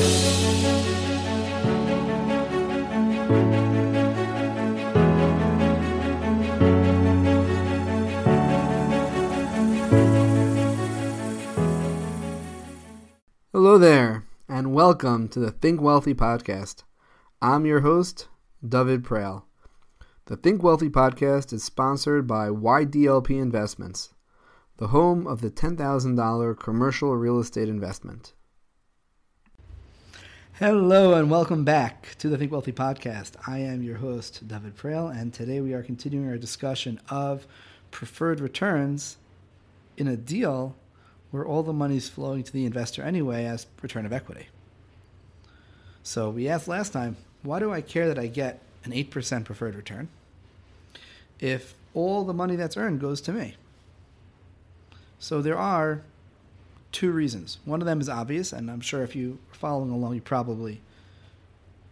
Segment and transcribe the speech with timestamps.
[0.00, 0.16] Hello
[13.76, 16.84] there, and welcome to the Think Wealthy podcast.
[17.42, 18.28] I'm your host,
[18.66, 19.42] David Prale.
[20.24, 24.14] The Think Wealthy podcast is sponsored by YDLP Investments,
[24.78, 28.32] the home of the $10,000 commercial real estate investment.
[30.60, 33.32] Hello, and welcome back to the Think Wealthy podcast.
[33.46, 37.46] I am your host, David Prale, and today we are continuing our discussion of
[37.90, 39.16] preferred returns
[39.96, 40.76] in a deal
[41.30, 44.48] where all the money is flowing to the investor anyway as return of equity.
[46.02, 49.74] So we asked last time, why do I care that I get an 8% preferred
[49.74, 50.08] return
[51.38, 53.56] if all the money that's earned goes to me?
[55.18, 56.02] So there are
[56.92, 57.58] two reasons.
[57.64, 60.80] One of them is obvious, and I'm sure if you are following along, you probably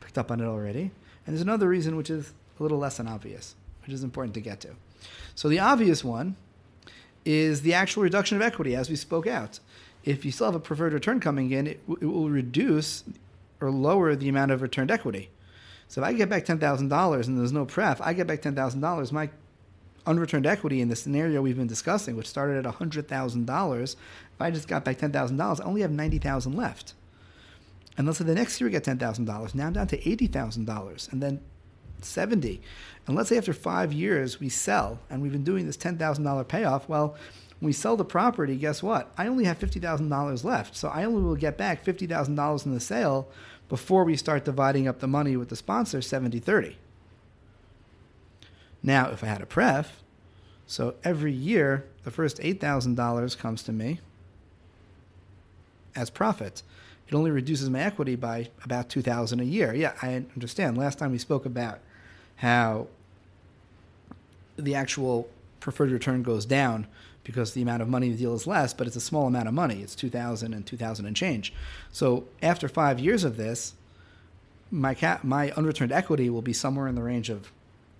[0.00, 0.90] picked up on it already.
[1.26, 4.40] And there's another reason which is a little less than obvious, which is important to
[4.40, 4.70] get to.
[5.34, 6.36] So the obvious one
[7.24, 9.58] is the actual reduction of equity, as we spoke out.
[10.04, 13.04] If you still have a preferred return coming in, it, it will reduce
[13.60, 15.30] or lower the amount of returned equity.
[15.88, 18.42] So if I get back ten thousand dollars and there's no pref, I get back
[18.42, 19.12] ten thousand dollars.
[19.12, 19.30] My
[20.06, 23.96] unreturned equity in the scenario we've been discussing, which started at hundred thousand dollars,
[24.34, 26.94] if I just got back ten thousand dollars, I only have ninety thousand left.
[27.96, 29.54] And let's say the next year we get ten thousand dollars.
[29.54, 31.40] Now I'm down to eighty thousand dollars, and then
[32.00, 32.60] seventy.
[33.06, 36.24] And let's say after five years we sell, and we've been doing this ten thousand
[36.24, 36.88] dollar payoff.
[36.88, 37.16] Well,
[37.60, 39.12] when we sell the property, guess what?
[39.16, 42.34] I only have fifty thousand dollars left, so I only will get back fifty thousand
[42.34, 43.28] dollars in the sale
[43.68, 46.74] before we start dividing up the money with the sponsor 70-30.
[48.84, 50.02] Now, if I had a pref,
[50.66, 54.00] so every year the first eight thousand dollars comes to me
[55.96, 56.62] as profit.
[57.08, 59.74] It only reduces my equity by about two thousand a year.
[59.74, 60.76] Yeah, I understand.
[60.76, 61.80] Last time we spoke about
[62.36, 62.88] how
[64.56, 65.28] the actual
[65.60, 66.86] preferred return goes down
[67.24, 69.54] because the amount of money the deal is less, but it's a small amount of
[69.54, 69.80] money.
[69.80, 71.54] It's 2000 and 2000 and change.
[71.90, 73.72] So after five years of this,
[74.70, 77.50] my cap, my unreturned equity will be somewhere in the range of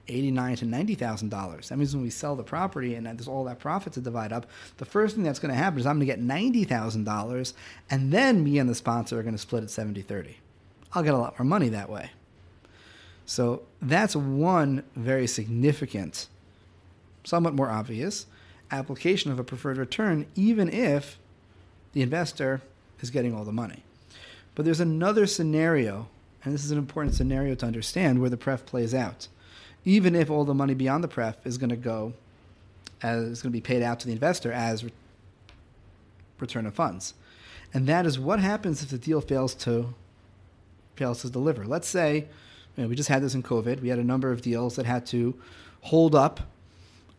[0.09, 1.69] eighty-nine to ninety thousand dollars.
[1.69, 4.47] That means when we sell the property and there's all that profit to divide up,
[4.77, 7.55] the first thing that's going to happen is I'm going to get ninety thousand dollars,
[7.91, 10.35] and then me and the sponsor are going to split it 70-30.
[10.93, 12.11] I'll get a lot more money that way.
[13.27, 16.29] So that's one very significant,
[17.25, 18.27] somewhat more obvious
[18.71, 21.19] application of a preferred return, even if
[21.93, 22.61] the investor
[23.01, 23.83] is getting all the money.
[24.55, 26.09] But there's another scenario,
[26.45, 29.29] and this is an important scenario to understand, where the pref plays out.
[29.85, 32.15] Even if all the money beyond the pref is going to go,
[33.03, 34.93] as is going to be paid out to the investor as re-
[36.39, 37.15] return of funds,
[37.73, 39.95] and that is what happens if the deal fails to
[40.97, 41.65] fails to deliver.
[41.67, 42.29] Let's say
[42.77, 43.81] you know, we just had this in COVID.
[43.81, 45.35] We had a number of deals that had to
[45.83, 46.41] hold up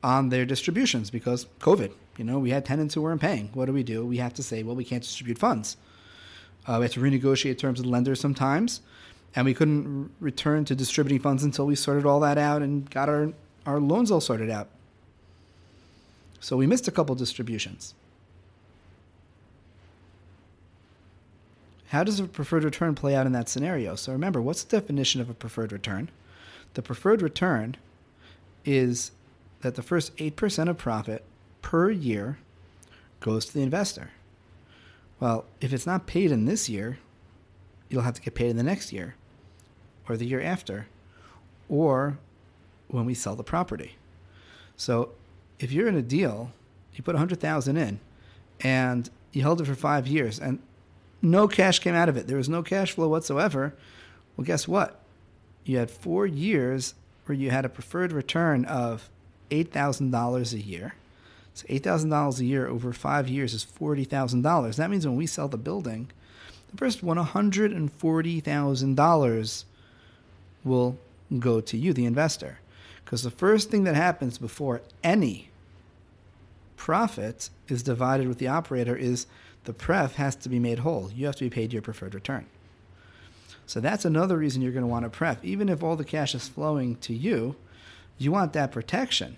[0.03, 1.91] on their distributions because COVID.
[2.17, 3.49] You know, we had tenants who weren't paying.
[3.53, 4.05] What do we do?
[4.05, 5.77] We have to say, well, we can't distribute funds.
[6.67, 8.81] Uh, we have to renegotiate terms with lenders sometimes,
[9.35, 13.09] and we couldn't return to distributing funds until we sorted all that out and got
[13.09, 13.33] our,
[13.65, 14.69] our loans all sorted out.
[16.39, 17.93] So we missed a couple distributions.
[21.87, 23.95] How does a preferred return play out in that scenario?
[23.95, 26.09] So remember, what's the definition of a preferred return?
[26.73, 27.75] The preferred return
[28.63, 29.11] is
[29.61, 31.23] that the first 8% of profit
[31.61, 32.37] per year
[33.19, 34.11] goes to the investor.
[35.19, 36.99] Well, if it's not paid in this year,
[37.89, 39.15] you'll have to get paid in the next year
[40.07, 40.87] or the year after
[41.67, 42.17] or
[42.87, 43.95] when we sell the property.
[44.77, 45.11] So
[45.59, 46.51] if you're in a deal,
[46.93, 47.99] you put 100,000 in
[48.61, 50.59] and you held it for 5 years and
[51.21, 52.27] no cash came out of it.
[52.27, 53.73] There was no cash flow whatsoever.
[54.35, 54.99] Well, guess what?
[55.63, 56.93] You had 4 years
[57.25, 59.09] where you had a preferred return of
[59.49, 60.93] $8,000 a year.
[61.55, 64.75] So $8,000 a year over five years is $40,000.
[64.75, 66.11] That means when we sell the building,
[66.69, 69.63] the first one, $140,000
[70.65, 70.97] will
[71.39, 72.59] go to you, the investor.
[73.03, 75.49] Because the first thing that happens before any
[76.75, 79.27] profit is divided with the operator is
[79.63, 81.11] the pref has to be made whole.
[81.11, 82.47] You have to be paid your preferred return.
[83.67, 85.43] So that's another reason you're going to want a pref.
[85.43, 87.55] Even if all the cash is flowing to you,
[88.17, 89.37] you want that protection.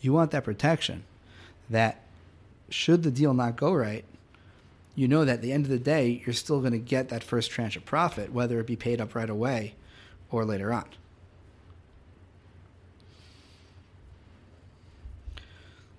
[0.00, 1.04] You want that protection
[1.68, 2.02] that
[2.68, 4.04] should the deal not go right,
[4.94, 7.24] you know that at the end of the day, you're still going to get that
[7.24, 9.74] first tranche of profit, whether it be paid up right away
[10.30, 10.86] or later on.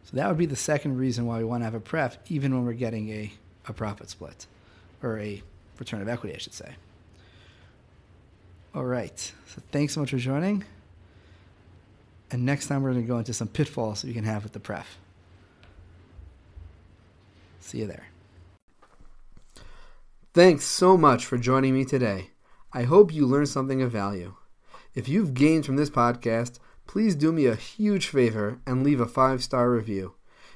[0.04, 2.54] So that would be the second reason why we want to have a pref, even
[2.54, 3.32] when we're getting a,
[3.68, 4.46] a profit split
[5.02, 5.42] or a
[5.80, 6.76] return of equity, I should say.
[8.76, 9.20] All right.
[9.48, 10.64] So thanks so much for joining.
[12.30, 14.54] And next time we're going to go into some pitfalls that you can have with
[14.54, 14.98] the pref.
[17.60, 18.08] See you there.
[20.34, 22.31] Thanks so much for joining me today.
[22.74, 24.36] I hope you learned something of value.
[24.94, 29.06] If you've gained from this podcast, please do me a huge favor and leave a
[29.06, 30.16] five star review.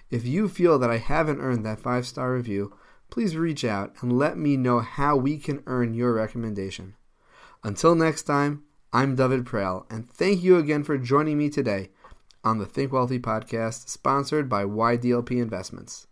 [0.10, 2.74] If you feel that I haven't earned that five star review,
[3.10, 6.96] please reach out and let me know how we can earn your recommendation.
[7.64, 8.64] Until next time,
[8.94, 11.90] I'm David Prell, and thank you again for joining me today
[12.44, 16.08] on the Think Wealthy podcast, sponsored by YDLP Investments.